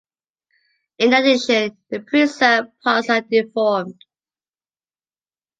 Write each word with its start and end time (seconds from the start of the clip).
In 0.97 1.13
addition, 1.13 1.77
the 1.91 1.99
preserved 1.99 2.69
parts 2.83 3.07
are 3.11 3.21
deformed. 3.21 4.03